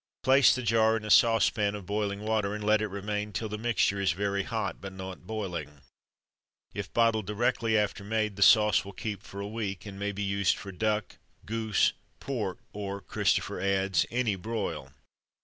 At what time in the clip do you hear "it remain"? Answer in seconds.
2.81-3.31